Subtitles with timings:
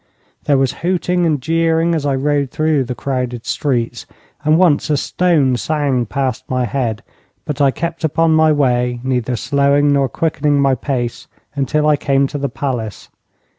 [0.45, 4.07] There was hooting and jeering as I rode through the crowded streets,
[4.43, 7.03] and once a stone sang past my head,
[7.45, 12.25] but I kept upon my way, neither slowing nor quickening my pace, until I came
[12.29, 13.09] to the palace.